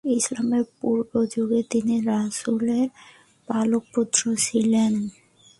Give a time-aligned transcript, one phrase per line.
[0.17, 0.49] ইসলাম
[0.79, 2.87] পূর্ব যুগে তিনি রাসূলের
[3.47, 4.93] পালক পুত্র ছিলেন।